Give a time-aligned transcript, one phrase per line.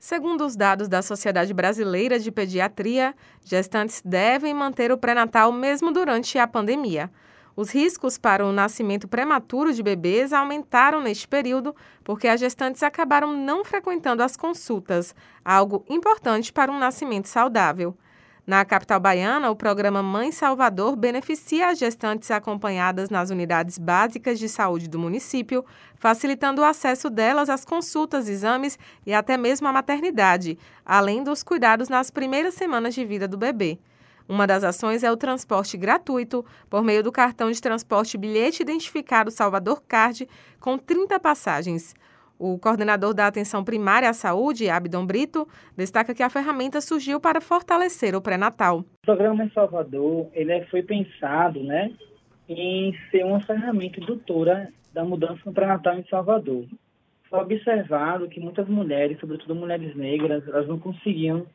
[0.00, 3.14] Segundo os dados da Sociedade Brasileira de Pediatria,
[3.44, 7.10] gestantes devem manter o pré-natal mesmo durante a pandemia.
[7.54, 13.36] Os riscos para o nascimento prematuro de bebês aumentaram neste período porque as gestantes acabaram
[13.36, 17.94] não frequentando as consultas, algo importante para um nascimento saudável.
[18.50, 24.48] Na capital baiana, o programa Mãe Salvador beneficia as gestantes acompanhadas nas unidades básicas de
[24.48, 25.64] saúde do município,
[25.94, 28.76] facilitando o acesso delas às consultas, exames
[29.06, 33.78] e até mesmo à maternidade, além dos cuidados nas primeiras semanas de vida do bebê.
[34.28, 39.30] Uma das ações é o transporte gratuito por meio do cartão de transporte bilhete identificado
[39.30, 41.94] Salvador Card com 30 passagens.
[42.42, 47.38] O coordenador da Atenção Primária à Saúde, Abdon Brito, destaca que a ferramenta surgiu para
[47.38, 48.78] fortalecer o pré-natal.
[48.78, 51.92] O programa em Salvador ele é, foi pensado né,
[52.48, 56.64] em ser uma ferramenta indutora da mudança no pré-natal em Salvador.
[57.28, 61.46] Foi observado que muitas mulheres, sobretudo mulheres negras, elas não conseguiam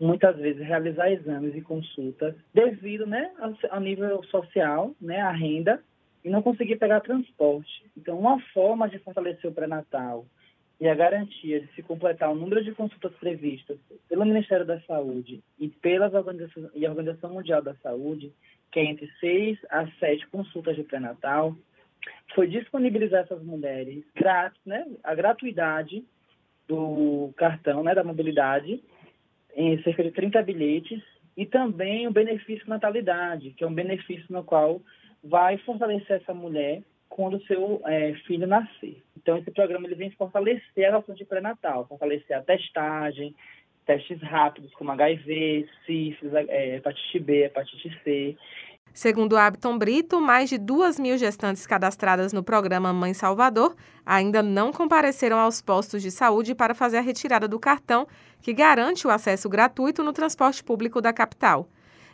[0.00, 3.30] muitas vezes realizar exames e consultas devido né,
[3.70, 5.80] ao, nível social, né, à renda
[6.24, 7.84] e não conseguir pegar transporte.
[7.96, 10.26] Então, uma forma de fortalecer o pré-natal
[10.80, 15.40] e a garantia de se completar o número de consultas previstas pelo Ministério da Saúde
[15.58, 18.32] e pela Organização, e a Organização Mundial da Saúde,
[18.70, 21.54] que é entre seis a sete consultas de pré-natal,
[22.34, 26.04] foi disponibilizar essas mulheres grátis, né, a gratuidade
[26.66, 28.82] do cartão né, da mobilidade
[29.54, 31.02] em cerca de 30 bilhetes
[31.36, 34.80] e também o benefício natalidade, que é um benefício no qual
[35.22, 39.02] vai fortalecer essa mulher quando o seu é, filho nascer.
[39.16, 43.34] Então, esse programa ele vem fortalecer a relação de pré-natal, fortalecer a testagem,
[43.84, 48.36] testes rápidos como HIV, sífilis, é, hepatite B, hepatite C.
[48.94, 54.70] Segundo Abton Brito, mais de duas mil gestantes cadastradas no programa Mãe Salvador ainda não
[54.70, 58.06] compareceram aos postos de saúde para fazer a retirada do cartão,
[58.42, 61.68] que garante o acesso gratuito no transporte público da capital.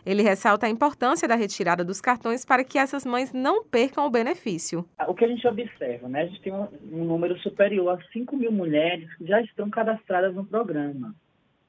[0.09, 4.10] Ele ressalta a importância da retirada dos cartões para que essas mães não percam o
[4.10, 4.83] benefício.
[5.06, 6.22] O que a gente observa, né?
[6.22, 10.34] A gente tem um, um número superior a 5 mil mulheres que já estão cadastradas
[10.34, 11.15] no programa.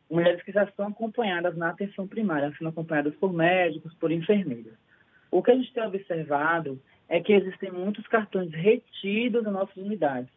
[0.10, 4.74] Mulheres que já estão acompanhadas na atenção primária, sendo acompanhadas por médicos, por enfermeiras.
[5.30, 10.32] O que a gente tem observado é que existem muitos cartões retidos nas nossas unidades.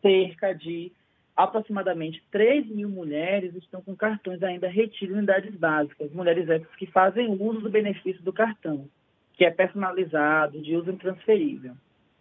[0.00, 0.90] Cerca de
[1.36, 6.86] aproximadamente 3 mil mulheres estão com cartões ainda retidos em unidades básicas, mulheres essas que
[6.86, 8.88] fazem uso do benefício do cartão,
[9.32, 11.74] que é personalizado, de uso intransferível.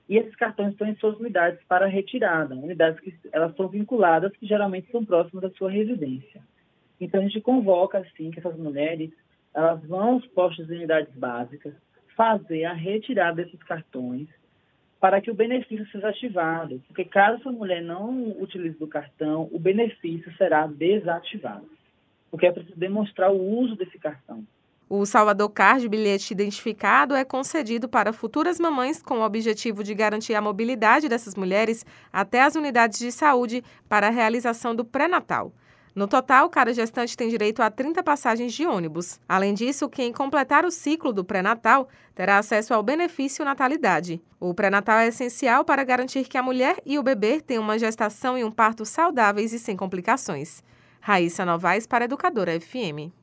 [0.10, 4.46] E esses cartões estão em suas unidades para retirada, unidades que elas são vinculadas, que
[4.46, 6.42] geralmente são próximas da sua residência.
[7.00, 9.12] Então a gente convoca assim que essas mulheres
[9.54, 11.74] elas vão aos postos de unidades básicas
[12.16, 14.28] fazer a retirada desses cartões
[15.04, 16.82] para que o benefício seja ativado.
[16.88, 21.68] Porque caso essa mulher não utilize o cartão, o benefício será desativado.
[22.32, 24.46] Porque é preciso demonstrar o uso desse cartão.
[24.90, 30.36] O Salvador Card, bilhete identificado, é concedido para futuras mamães com o objetivo de garantir
[30.36, 35.52] a mobilidade dessas mulheres até as unidades de saúde para a realização do pré-natal.
[35.96, 39.20] No total, cada gestante tem direito a 30 passagens de ônibus.
[39.30, 44.20] Além disso, quem completar o ciclo do pré-natal terá acesso ao benefício natalidade.
[44.40, 48.36] O pré-natal é essencial para garantir que a mulher e o bebê tenham uma gestação
[48.36, 50.64] e um parto saudáveis e sem complicações.
[51.00, 53.14] Raíssa Novaes para Educadora FM.